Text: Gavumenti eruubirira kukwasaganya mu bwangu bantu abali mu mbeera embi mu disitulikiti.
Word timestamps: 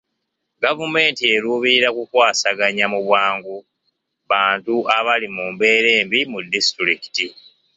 Gavumenti 0.63 1.23
eruubirira 1.35 1.89
kukwasaganya 1.97 2.85
mu 2.93 2.99
bwangu 3.07 3.55
bantu 4.31 4.73
abali 4.97 5.27
mu 5.35 5.45
mbeera 5.53 5.89
embi 6.01 6.19
mu 6.31 6.39
disitulikiti. 6.53 7.27